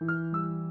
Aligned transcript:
Música 0.00 0.69